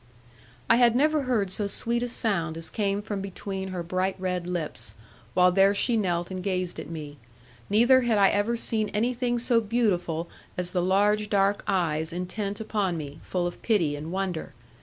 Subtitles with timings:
[0.67, 4.47] I had never heard so sweet a sound as came from between her bright red
[4.47, 4.95] lips,
[5.35, 7.19] while there she knelt and gazed at me;
[7.69, 10.27] neither had I ever seen anything so beautiful
[10.57, 14.55] as the large dark eyes intent upon me, full of pity and wonder.